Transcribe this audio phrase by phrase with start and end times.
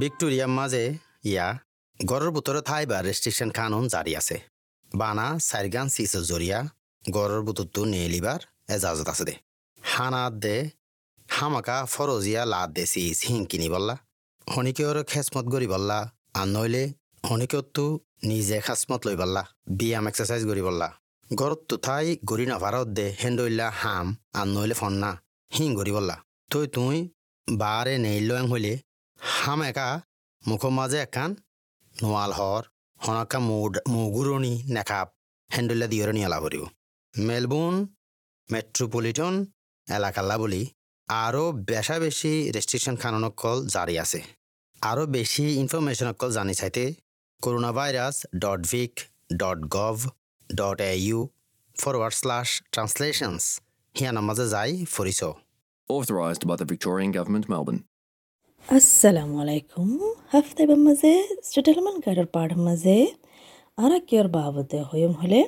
[0.00, 0.84] ভিক্টোরিয়ার মাঝে
[1.30, 1.46] ইয়া
[2.00, 4.36] গড়ের ভিতরে থাইবার রেস্ট্রিকশন কানুন জারি আছে।
[4.92, 6.58] বানা, সাইরগান সিসের জরিয়া,
[7.04, 8.40] গড়ের ভিতরতো নেলিবার
[8.74, 9.34] এজাজত আছে দে।
[9.82, 10.56] হানাত দে,
[11.28, 13.94] হামাকা ফরজিয়া লাদ দে সিস হিং কিনি বললা।
[14.46, 15.98] হনিকেওর খেসমত গরি বললা,
[16.38, 16.84] আর নইলে
[17.28, 17.84] হনিকেওতো
[18.30, 19.42] নিজে খাসমত লই বললা,
[19.78, 20.88] ব্যায়াম এক্সারসাইজ গরি বললা।
[21.30, 24.06] গড়ত তো থাই গরি না ভারত দে হেন্ডইলা হাম,
[24.38, 25.10] আর নইলে ফন্না,
[25.52, 26.16] হিং গরি বললা।
[26.50, 26.96] তুই তুই
[27.48, 28.74] বারে নেইল হইলে
[29.20, 29.88] হাম একা
[30.42, 31.30] মুখৰ মাজে একান
[31.94, 32.62] নোৱাল হৰ
[33.00, 33.38] হনকা
[33.94, 35.08] মুগুৰণি নেকাপ
[35.50, 36.62] হেণ্ডুলা দিয়ৰণি এলা ভৰিব।
[37.14, 37.76] মেলবোর্ন
[38.52, 39.34] মেট্রোপলিটন
[39.86, 40.62] এলাকাল্লা বলি
[41.08, 44.20] আরও বেশা বেশি রেস্ট্রিকশন খাননকল জারি আছে।
[44.82, 46.84] আরও বেশি ইনফরমেশনকল জানি চাইতে
[47.42, 48.92] corona virus dot vic
[49.42, 49.96] dot gov
[50.50, 51.18] dot A U
[51.76, 53.44] forward slash translations
[53.94, 55.20] হিয়ানার মাঝে যাই ফরিছ
[55.88, 57.80] Authorised by the Victorian Government, Melbourne.
[58.68, 59.88] আসসালামু আলাইকুম
[60.32, 61.12] হাফতে মাঝে
[61.50, 62.96] সেটেলমেন্ট গাড়ির পাড় মাঝে
[63.78, 65.40] আর কিয়র বাবদে হইম হলে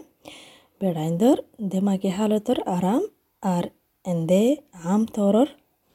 [0.81, 1.37] বেড়াইন্দর
[1.71, 3.03] দেমাকি হালতর আরাম
[3.43, 3.65] আর
[4.05, 4.43] এন্দে
[4.85, 5.49] আম তরর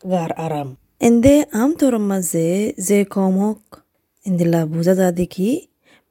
[0.03, 0.69] গার আরাম
[1.01, 2.47] এন্দে আম তরর মাঝে
[2.79, 3.59] যে কমক
[4.25, 5.49] ইন্দিলা বুঝা যা দেখি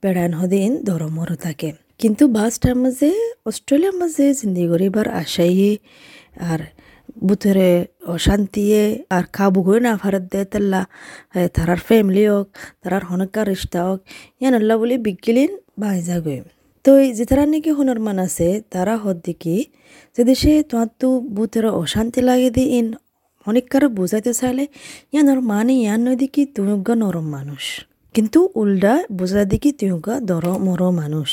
[0.02, 1.68] বেড়াইন হদিন ধরমর থাকে
[2.00, 3.10] কিন্তু বাসটার মাঝে
[3.46, 5.70] অস্ট্রেলিয়ার মাঝে জিন্দি গরিবার আশাই
[6.44, 6.60] আর
[7.26, 7.70] বুথরে
[8.14, 8.82] অশান্তিয়ে
[9.16, 10.80] আর খাবু গই না ভারত দে তেল্লা
[11.56, 12.48] তারার ফ্যামিলি হোক,
[12.82, 13.98] তারার হনকা রিস্তা হোক
[14.40, 15.50] ইয়ান আল্লাহ বলি বিজ্ঞলিন
[15.82, 16.16] বাইজা
[16.84, 17.70] তো যে তারা নাকি
[18.06, 19.56] মান আছে, তারা হদ দেখি,
[20.16, 21.08] যে দেশে তোমার তো
[21.82, 22.86] অশান্তি লাগে দি ইন
[23.46, 24.64] অনেক কারও বোঝাইতে চাইলে
[25.12, 27.64] ইয়ানোর মানে ইয়ান নয় দেখি তুমিগা নরম মানুষ।
[28.14, 31.30] কিন্তু উল্টা বোঝা দেখি তুমিগা দর মর মানুষ।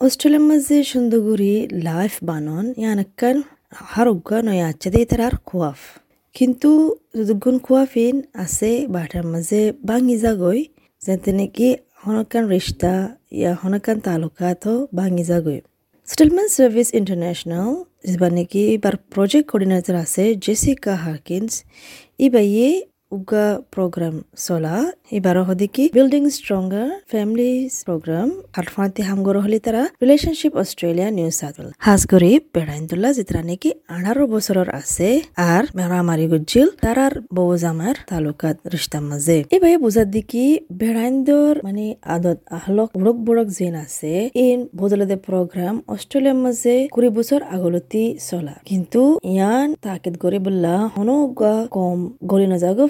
[0.00, 1.52] অস্ট্রেলিয়ার মাঝে সুন্দরগুড়ি
[1.88, 3.36] লাইফ বানন ইয়ান একখান
[3.72, 5.80] হারুগা নয় আছে দে তার খোয়াফ
[6.34, 6.70] কিন্তু
[7.18, 10.60] যদুগুণ খোয়াফিন আছে বাটার মাঝে ভাঙি যাগৈ
[11.02, 11.68] যেতে নাকি
[12.02, 12.94] হনকান রিস্তা
[13.32, 15.58] ইয়া হনকান তালুকাত ভাঙি যাগৈ
[16.08, 17.70] সেটেলমেন্ট সার্ভিস ইন্টারন্যাশনাল
[18.04, 21.52] যেবা নাকি এবার প্রজেক্ট কোঅর্ডিনেটর আছে জেসিকা হার্কিন্স
[22.18, 22.97] ইবাইয়ে উগা
[23.74, 24.14] প্রোগ্রাম
[24.46, 24.76] চলা
[25.18, 31.70] এবার হদিকি বিল্ডিং স্ট্রঙ্গার ফ্যামিলিজ প্রোগ্রাম হাটফাঁতি হামগর হলি তারা relationship Australia New South Wales
[31.86, 35.08] হাজ করে বেড়াইন্দুল্লাহ যেটা নাকি আঠারো বছরের আছে,
[35.52, 40.44] আর মেরামারি গুজিল তারার বউ জামার তালুকাত রিস্তার মাঝে এবার বুঝার দিকি
[40.80, 44.12] বেড়াইন্দর মানে আদত আহলক বুড়ক বুড়ক জিন আছে
[44.46, 51.16] ইন বদলদে প্রোগ্রাম অস্ট্রেলিয়ার মাঝে কুড়ি বছর আগলতি চলা। কিন্তু ইয়ান তাকিদ করে বললা হনো
[51.74, 51.98] কম
[52.30, 52.84] গলি নজাগো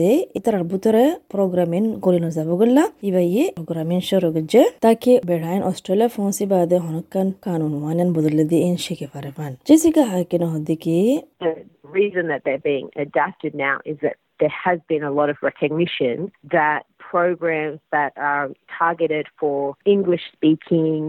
[0.00, 6.44] দে ইতার ভিতরে প্রোগ্রামিন গলি নজাব গল্লা ইবাইয়ে প্রোগ্রামিন শুরু গজে তাকে বেড়াইন অস্ট্রেলিয়া ফোনসি
[6.52, 10.98] বাদে হনকান কানুন মানেন বদলে দিয়ে ইন শিখে পারে পান জেসিকা হাকিন হদিকি
[11.40, 11.52] The
[12.00, 16.14] reason that they're being adapted now is that there has been a lot of recognition
[16.56, 16.80] that
[17.12, 18.46] programs that are
[18.78, 21.00] targeted for English speaking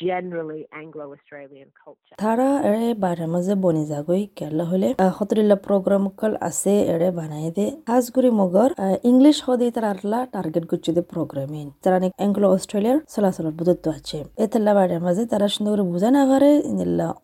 [0.00, 2.14] generally Anglo-Australian culture.
[2.18, 7.66] তারা এরে বারের মাঝে বনি যাগই কেরলা হলে হতরিল্লা প্রোগ্রাম কল আছে এরে বানাই দে
[7.90, 8.70] হাজগুড়ি মগর
[9.10, 9.90] ইংলিশ হদি তারা
[10.34, 15.72] টার্গেট গুচ্ছি দে প্রোগ্রামিং তারা অ্যাংলো অস্ট্রেলিয়ার চলাচলের বুধত্ব আছে এতেল্লা বারের মাঝে তারা সুন্দর
[15.72, 16.50] করে বুঝা না পারে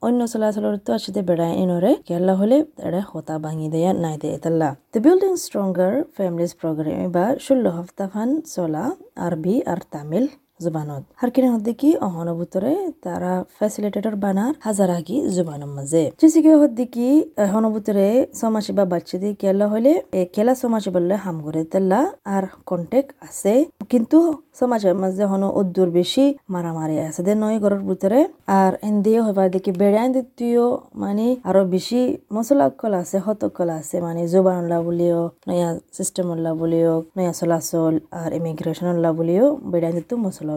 [0.06, 2.56] অন্য চলাচলের তো আছে বেড়ায় ইনরে কেরলা হলে
[2.87, 8.09] এরে হতা ভাঙি দেয়া নাই দে এতেল্লা the building stronger families programme বা ষোলো হপ্তাহ
[8.12, 8.84] ফান চলা
[9.27, 10.25] আরবি আর তামিল
[10.64, 12.72] জুবানত। হারকিনে হদ্দিকি অহনভূতরে
[13.04, 17.08] তারা ফ্যাসিলিটেটর বানার হাজার আগি জুবানের মাঝে চিসিকে হদ্দিকি
[17.52, 18.06] হনভূতরে
[18.40, 22.00] সমাসি বা বাচ্চা দিয়ে কেলা হলে, এ কেলা সমাসি বললে হাম করে তেল্লা
[22.34, 23.52] আর কন্টেক আছে।
[23.92, 24.18] কিন্তু
[24.60, 26.24] সমাজের মাঝে হন উদ্দুর বেশি
[26.54, 28.20] মারামারি আছে দে নয় ঘরের ভিতরে
[28.60, 30.64] আর এন্দিয়ে হবার দেখি বেড়াই দ্বিতীয়
[31.02, 32.00] মানে আরও বেশি
[32.34, 35.68] মশলা কল আছে হতকল আছে মানে জুবান বলিও, নয়া
[35.98, 36.26] সিস্টেম
[36.62, 38.86] বলিও, নয়া চলাচল আর ইমিগ্রেশন
[39.18, 40.51] বলিও বেড়াই দিত মশলা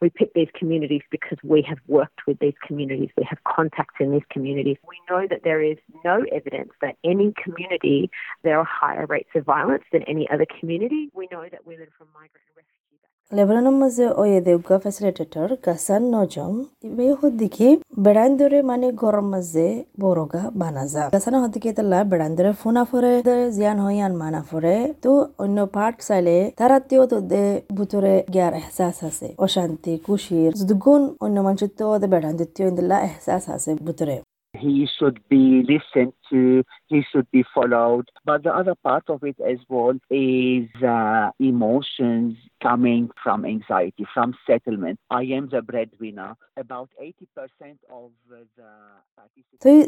[0.00, 3.08] We pick these communities because we have worked with these communities.
[3.16, 4.76] We have contacts in these communities.
[4.86, 8.10] We know that there is no evidence that any community
[8.42, 11.10] there are higher rates of violence than any other community.
[11.14, 12.73] We know that women from migrant and refugee
[13.36, 16.52] লেবাননের মাঝে ওয়ে দেউগা facilitator Ghassan Najm
[16.88, 17.68] ইবে হদিকে
[18.04, 18.30] বেড়ান
[18.70, 19.66] মানে গরম মাঝে
[20.02, 23.12] বড়গা বানাজা। গাসান হদিকে তালা বেড়ান ফোনা ফরে
[23.56, 25.10] জিয়ান হই আন মানা ফরে তো
[25.44, 27.42] অন্য পার্ট চাইলে তারাতেও তো দে
[27.78, 33.44] ভিতরে গিয়ার এহসাস আছে অশান্তি খুশির যদি গুণ অন্য মানুষের তো বেড়ান দিতেও ইন্দিল্লা এহসাস
[33.56, 34.16] আছে ভিতরে
[34.54, 38.08] he should be listened to, he should be followed.
[38.24, 44.28] But the other part of it as well is uh, emotions coming from anxiety, from
[44.46, 44.96] settlement.
[45.12, 46.30] I am the breadwinner.
[46.56, 48.40] About 80% of the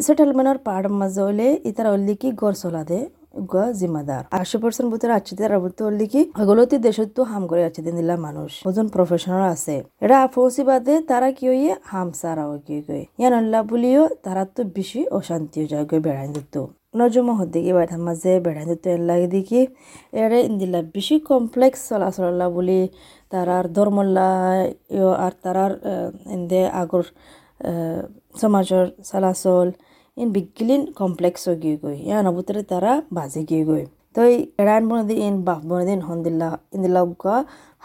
[0.01, 2.99] সেটেলমেন্টর পাড় মাঝে হইলে ইতারা হইলে কি গড় চলা দে
[3.41, 7.95] উগা জিম্মাদার আশি পার্সেন্ট ভিতরে আছে তারা বুঝতে কি হগলতি দেশত হাম করে আছে দিন
[8.01, 13.03] দিলা মানুষ ওজন প্রফেশনাল আছে এটা ফৌসি বাদে তারা কি হইয়ে হাম সারা কি গই
[13.21, 13.35] ইয়ান
[13.71, 16.55] বলিও তারা তো বেশি অশান্তি যায় বেড়াই দিত
[17.01, 18.65] নজমা সুধিকি বাইদেউ মাজে বেঢ়াই
[19.33, 19.61] দিওঁ কি
[20.17, 22.81] ইয়াৰে ইন্দিলা বেছি কমপ্লেক্স চলাচলা বুলি
[23.33, 24.29] তাৰ আৰু ধৰ্মল্লা
[24.97, 25.77] আৰু তাৰ আৰু
[26.35, 27.05] এনে আগৰ
[28.43, 29.69] সমাজৰ চলাচল
[30.17, 33.85] ইন বিগিলিন কমপ্লেক্স হৈ গৈ গৈ। ইয়াৰ নবুতৰে তাৰা বাজি গৈ
[34.17, 34.33] তই
[34.63, 36.01] এৰাইন বনাই দি ইন বাপ বনাই দিন
[36.77, 37.01] ইন্দিলা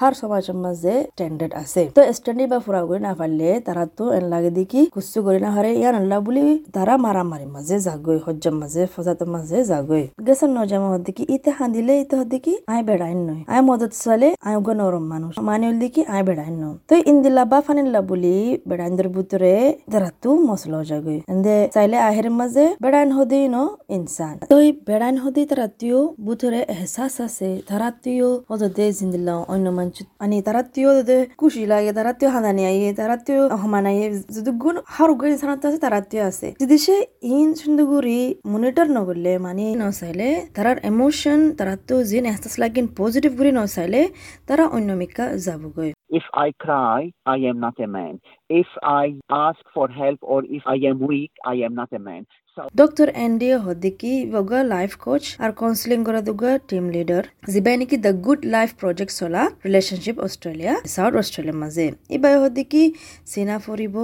[0.01, 4.25] হার সমাজের মাঝে স্ট্যান্ডার্ড আছে। তো স্ট্যান্ডার্ড বা ফুরা করে না পারলে তারা তো এন
[4.33, 6.45] লাগে দেখি কুস্তু করে না হারে ইয়ান আল্লাহ বলি
[6.75, 11.93] তারা মারামারি মাঝে যাগই হজ্জার মাঝে ফজাতের মাঝে যাগই গেছেন নজামা হদ্দি কি ইতে হাঁদিলে
[12.03, 15.77] ইতে হদ্দি কি আয় বেড়াইন নয়। আয় মদত চলে আয় উগা নরম মানুষ। মানে হল
[15.83, 18.35] দেখি আয় বেড়াইন ন তো ইন্দিল্লা বা ফানিল্লা বলি
[18.69, 19.53] বেড়াইনদের ভিতরে
[19.93, 23.57] তারা তো মশলা যাগই এন্দে চাইলে আহের মাঝে বেড়াইন হদি ন
[23.95, 24.55] ইনসান। তো
[24.87, 29.89] বেড়াইন হদি তারা তিও বুথরে এহসাস আছে। তারা তিও হদে জিন্দিল্লা অন্য মানুষ
[34.89, 35.63] হারুগ ইনসানত
[36.21, 36.77] আছে যদি
[37.23, 39.65] ইন সুন্দগুরি মনিটর নগরলে মানে
[40.83, 44.01] এমোশন তারাতো জিন এহসাস লাগিন পজিটিভ গুরি নচাইলে
[44.47, 45.91] তারা অন্যমিকা যাবগৈ
[47.87, 48.19] man.
[48.51, 52.23] If I ask for help or if I am weak, I am not a man.
[52.81, 57.23] Doctor Andy হদিকি বগা লাইফ কোচ আর কাউন্সিলিং করা দুগা টিম লিডার
[57.81, 62.83] নাকি দ্য গুড লাইফ প্রজেক্ট চলা রিলেশনশিপ অস্ট্রেলিয়া সাউথ অস্ট্রেলিয়ার মাঝে। ইবাই হদিকি
[63.31, 63.95] চিনা ফুরিব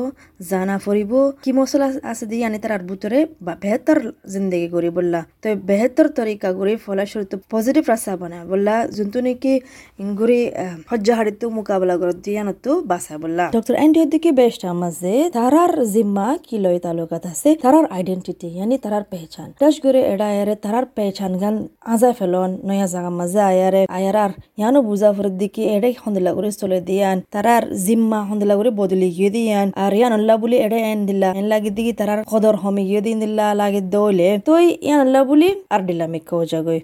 [0.50, 1.12] জানা ফুরিব
[1.44, 3.20] কি মশলা আছে দিয়ে আনি তার ভিতরে
[3.64, 3.98] বেহতর
[4.34, 9.54] জিন্দগি করি বললা। তো বেহতর তরিকা করি ফলাস্বরূপ পজিটিভ রাস্তা বানায় বললা যোনটো নাকি
[10.02, 10.40] ইনগুৰি
[14.38, 19.50] করে বেস্টার মাঝে তারার জিম্মা কি লয় তালুকাত আছে তারার identity identity yani tarar pehchan
[19.62, 21.56] dash gore eda ayare tarar pehchan gan
[21.94, 24.32] aza felon noya jaga maza ayare ayarar
[24.62, 29.94] yano buza furdiki ede hondila gore sole diyan tarar zimma hondila gore bodli yediyan ar
[30.02, 33.82] yan allah buli ede en dilla en lagi digi tarar qodor homi yedin dilla lagi
[33.96, 36.80] dole toy yan allah buli ar dilla mikko jagoy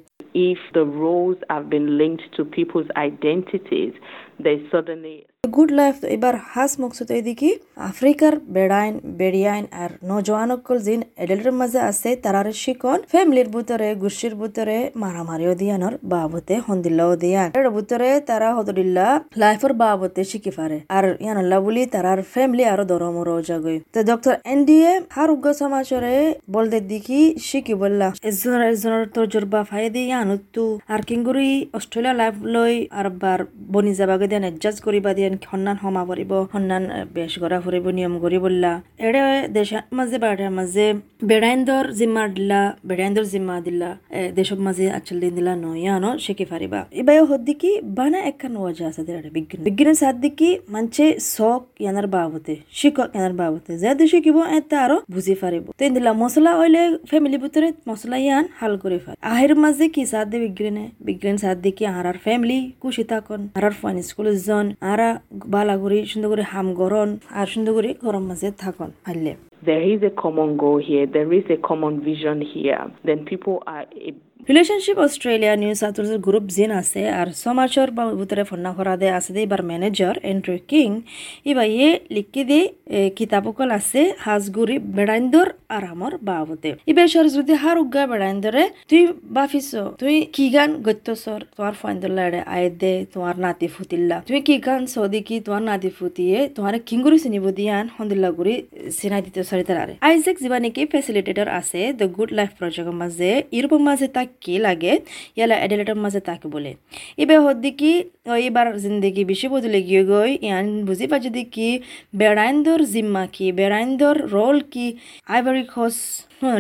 [0.52, 3.94] if the roles have been linked to people's identities
[4.46, 5.18] they suddenly
[5.52, 7.50] good life এবার হাস মকসুদ এদিকে
[7.92, 14.78] আফ্রিকার বেড়াইন, বেড়িয়াইন আর নজওয়ানকল জিন এডেলের মাঝে আছে, তারার শিকন, ফ্যামিলির ভিতরে গুসির ভিতরে
[15.02, 19.08] মারামারিও দিয়ানোর বাবতে হন্দিল্লাও দিয়ান এর ভিতরে তারা হদরিল্লা
[19.42, 24.92] লাইফের বাবতে শিখি পারে। আর ইয়ানাল্লাহ বলি তারার ফ্যামিলি আরও দরমরও জাগই তো ডক্টর এনডিএ
[25.16, 26.16] হার উগ্র সমাজরে
[26.56, 32.36] বলতে দেখি, শিখি বললা, এজনের এজনের তোর জোরবা ফাই দিয়ে ইয়ানুত্তু। আর কিঙ্গুরি অস্ট্রেলিয়া লাইফ
[32.56, 33.40] লই আর বার
[33.74, 36.84] বনি যাবাগে দেন এডজাস্ট করিবা দিয়ে সন্ধান সমা পৰিব সন্ধান
[37.16, 38.72] বেশ কৰা ফুৰিব, নিয়ম কৰি বললা
[39.08, 39.22] এৰে
[39.58, 40.86] দেশৰ মাজে বাঢ়াৰ মাজে
[41.30, 43.90] বেড়াইন্দৰ জিম্মা দিলা বেড়াইন্দৰ জিম্মা দিলা।
[44.38, 49.02] দেশৰ মাজে আচল দিন দিলা নয়ানো শিকি ফারিবা ইবাই হদ্দি কি বানা একখান ওয়াজা আছে
[49.08, 51.06] দেড় বিজ্ঞান। বিজ্ঞানের সাথে কি মানছে
[51.36, 56.52] শখ ইয়ানার বাবতে, শিকক ইয়ানার বাবতে, যে শিকিব এটা আরও বুঝি ফারিব তেন দিলা মশলা
[56.60, 60.84] হইলে ফ্যামিলি ভিতরে মশলা ইয়ান হাল করে ফার আহের মাঝে কি সাথ দে বিজ্ঞানে?
[61.08, 65.10] বিজ্ঞান সাথ দিয়ে কি আর ফ্যামিলি কুশি থাকন আর ফাইন স্কুল জন আরা
[65.46, 69.34] বালা করে সুন্দর করে হাম গরম আর সুন্দর করে গরম মাঝে থাকন ফাইলে
[69.64, 71.06] There is a common goal here.
[71.08, 72.92] There is a common vision here.
[73.02, 73.86] Then people are
[74.50, 79.08] relationship Australia New South ওয়েলসের গ্রুপ জিন আছে আর সমাচার বা ভিতরে ফন্না করা দে
[79.18, 80.90] আছে এবার ম্যানেজার এন্ড্রু কিং
[81.52, 82.60] এবার ইয়ে লিখি দি
[83.18, 89.02] কিতাবকল আছে হাজগুড়ি বেড়াইন্দর আরামর বাবতে এবার সর যদি হার উগা বেড়াইন্দরে তুই
[89.36, 89.68] বাফিস
[90.02, 94.82] তুই কি গান গত্যসর তোমার ফাইন্দর লাড়ে আয় দে তোমার নাতি ফুতিল্লা তুই কি গান
[94.94, 97.18] সদি কি তোমার নাতি ফুটিয়ে তোমার কিঙ্গুরি
[100.08, 104.94] আইজেক যিবা নাকি ফেসিলিটেটর আছে দ্য গুড লাইফ প্রজেক্টের মাঝে, ইউরোপের মাঝে তাক কি লাগে,
[105.38, 106.72] ইয়ালা এডেলেটের মাঝে তাকে বলে।
[107.24, 107.92] এবার হদ্দি কি
[108.48, 111.70] এবার জিন্দগি বেশি বদলে গিয়ে গই, ইয়ান বুঝি পাচ্ছি দি কি,
[112.22, 114.88] বেড়াইন্দর জিম্মা কি, বেড়াইন্দর রোল কি
[115.34, 115.98] আইভারি খোস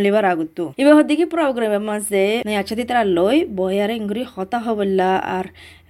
[0.06, 2.24] লিবার আগুতো এবার হদ্দি কি প্রোগ্রামের মাঝে
[2.62, 5.46] আচ্ছা দি তারা লই, বয়ারে ইংরি হতা হবল্লা, আর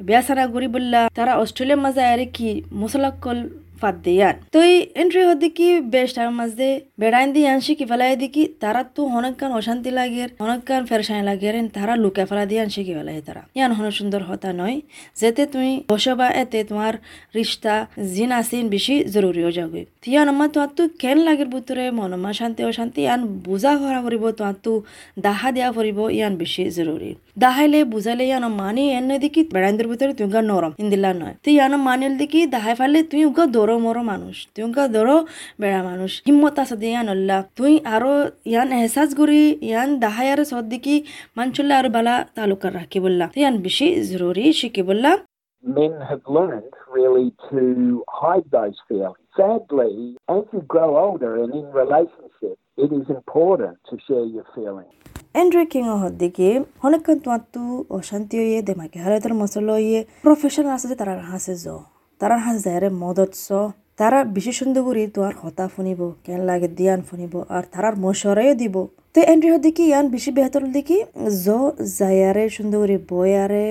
[0.08, 2.50] বেয়াসানা গুড়ি বললা, তারা অস্ট্রেলিয়ার মাঝে আরে কি,
[2.82, 3.38] মুসলাক্কল
[3.84, 6.70] ফাদ্দিয়ান তো এই এন্ট্রি হদি কি বেস্ট আর মাঝে
[7.02, 11.50] বেড়াইন দি আনছি কি ফেলাই দি কি তারা তো অনেকক্ষণ অশান্তি লাগে অনেকক্ষণ ফেরসানি লাগে
[11.78, 14.78] তারা লুকে ফেলা দিয়ে আনছি কি ফেলাই তারা। ইয়ান হন সুন্দর হতা নয়,
[15.20, 16.94] যেতে তুমি বসবা, এতে তোমার
[17.38, 17.76] রিস্তা
[18.14, 22.62] জিন আসিন বেশি জরুরি হয়ে যাবে। তিয়ান আমার তোমার তো কেন লাগের ভিতরে মনমা শান্তি
[22.72, 24.72] অশান্তি, ইয়ান বুঝা করা পড়িব তোমার তো
[25.26, 27.12] দাহা দেওয়া পড়িব, ইয়ান বেশি জরুরি।
[27.44, 32.14] দাহাইলে বুঝাইলে ইয়ান মানি এনে দেখি বেড়াইন্দের ভিতরে তুমি নরম ইন্দিলা নয়। তো ইয়ান মানিল
[32.22, 35.18] দেখি দাহাই ফেললে তুমি উগা দৌড় গরো মরো মানুষ তুইকা ধরো
[35.62, 38.14] বেড়া মানুষ হিম্মত আছে দিয়ে আনল্লা তুই আরও
[38.52, 40.96] ইয়ান এহসাস করি ইয়ান দাহায়ার সদ্দিকি
[41.38, 45.12] মানচুল্লা আরও বালা তালুকার রাখি বললা তুই ইয়ান বেশি জরুরি শিখি বললা
[45.64, 47.62] men have learned really to
[48.22, 49.28] hide those feelings.
[49.40, 49.94] Sadly,
[50.36, 54.94] as you grow older and in relationship, it is important to share your feelings.
[55.42, 56.50] Andre King হদ্দিকে
[56.84, 57.62] হনেকন তোমাত্তু
[57.98, 61.66] অশান্তি হইয়ে দেমাকে হারাতের মশল হইয়ে প্রফেশনাল আছে যে তারা হাসে জ।
[62.24, 63.48] তারা হাস যারে মদত স
[63.98, 68.76] তারা বিশেষ সুন্দর করে তোমার হতা শুনিব কেন লাগে দিয়ান শুনিব আর তারার মশরাইও দিব।
[69.16, 70.98] তো এন্ড্রি হদ্দিকে ইয়ান বেশি বেহতর দেখি
[71.44, 71.48] জ
[71.98, 73.68] জায়ারে, সুন্দর বয়ারে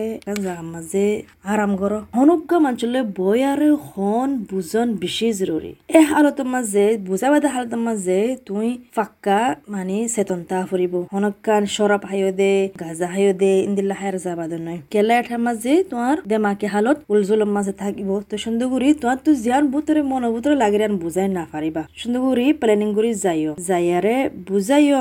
[0.75, 1.07] মাঝে
[1.53, 8.19] আরাম করো হনুজ্ঞা মানচলে বয়ারে হন বুজন বেশি জরুরি। এ হালতের মাঝে বুঝাবাদে হালতের মাঝে
[8.47, 9.41] তুই ফাক্কা
[9.73, 15.15] মানে চেতনতা ফুরিব হনকান সরব হাইও দে গাজা হাইও দে ইন্দিল্লা হায়ার যাবাদ নয়। কেলা
[15.21, 20.01] এঠার মাঝে তোমার দেমাকে হালত উলজুলের মাঝে থাকিব। তো সুন্দর করে তোমার তুই জিয়ান বুতরে
[20.11, 20.23] মন
[20.63, 24.17] লাগিরান বুঝাই না পারিবা সুন্দর করে প্ল্যানিং করে যাইও। যাইয়ারে
[24.49, 25.01] বুঝাইও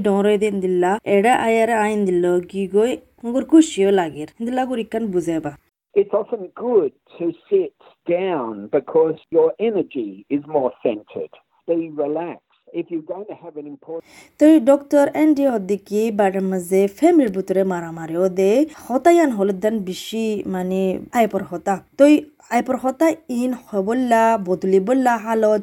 [0.00, 2.92] ডরে দিন দিল্লা এডা আয়ারে আইন দিল কি গই
[3.22, 5.52] মুগুর খুশিও লাগের দিল্লা গুরিকান বুঝাবা
[5.94, 7.74] It's often good to sit
[8.08, 11.32] down because your energy is more centered.
[11.68, 12.46] Be relaxed.
[12.68, 14.04] If you're going to have an important
[14.40, 18.50] তো ডক্টর এন্ডি অদিকি বাড়ির মাঝে ফ্যামিলির ভিতরে মারামারি ও দে
[18.84, 20.80] হতায়ান হলদান বেশি মানে
[21.18, 22.04] আইপর হতা তো
[22.50, 23.06] আইপর হতা
[23.38, 25.62] ইন হবল্লা বদলি বললা হালত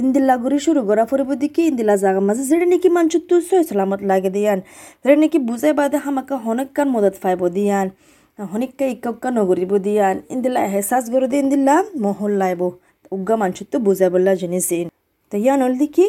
[0.00, 4.00] ইন্দিল্লা গুড়ি শুরু করা ফুরিব দিকে ইন্দিল্লা জাগা মাঝে যেটা নাকি মানুষ তু সয় সালামত
[4.10, 4.58] লাগে দিয়ান।
[5.02, 7.86] যেটা নাকি বুঝাই বাদে হামাকা হনকান মদত ফাইব দিয়ান।
[8.52, 12.62] হনিকা ইকা নগরিব দিয়ান। ইন্দিল্লা এহসাস গরু দিয়ে ইন্দিল্লা মহল্লাইব
[13.14, 14.68] উগ্গা মানুষ তো বুঝাই বললা জিনিস
[15.32, 16.06] তো ইয়ান হল দেখি,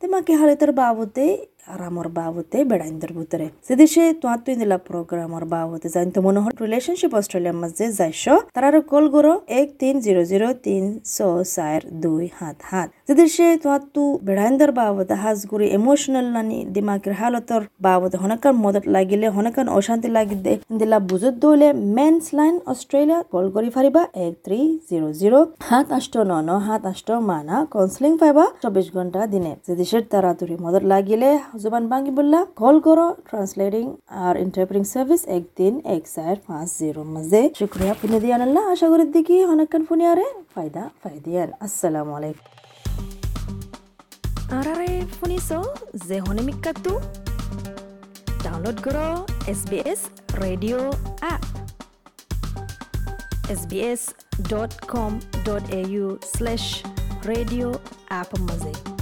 [0.00, 1.24] তোমাকে হালে তার বাবতে
[1.68, 7.12] আরামর বাবতে বেড়াইন্দর ভিতরে সেদেশে তোমার তো ইন্দিলা প্রোগ্রামর বাবতে জানি তো মনে হয় রিলেশনশিপ
[7.14, 11.16] অস্ট্রেলিয়ার মাঝে যাইছ তারার কল করো এক তিন জিরো জিরো তিন ছ
[11.54, 17.62] চার দুই সাত সাত যেদেশে তোমার তো বেড়াইন্দর বাবতে হাজ করে ইমোশনাল নানি দিমাগের হালতর
[17.86, 23.46] বাবতে হনকান মদত লাগিলে হনকান অশান্তি লাগি দে ইন্দিলা বুঝত দৌলে মেন্স লাইন অস্ট্রেলিয়া কল
[23.54, 24.58] করি ফারিবা এক থ্রি
[24.88, 29.72] জিরো জিরো সাত আষ্ট ন ন সাত আষ্ট মানা কাউন্সিলিং পাইবা চব্বিশ ঘণ্টা দিনে। যে
[29.80, 31.30] দেশের তাড়াতাড়ি মদত লাগিলে
[31.62, 33.84] জুবান বাঙ্গি বললা কল করো ট্রান্সলেটিং
[34.24, 38.86] আর ইন্টারপ্রিটিং সার্ভিস এক দিন এক চার পাঁচ জিরো মাঝে। শুক্রিয়া ফোনে দিয়ে আনল্লা আশা
[38.92, 42.46] করি দেখি অনেকক্ষণ ফোনে আরে ফায়দা ফায়দিয়ান আসসালামু আলাইকুম।
[44.54, 45.58] আরারে শুনিছো
[46.06, 46.92] যে হনে মিক্কাতু
[48.44, 49.08] ডাউনলোড করো
[49.52, 50.00] S B S
[50.42, 50.88] radio'
[51.32, 51.42] app
[53.52, 54.02] S B S
[54.50, 55.10] dot com
[55.46, 56.64] dot A U slash
[57.28, 57.74] radio'
[58.20, 58.93] app মাজে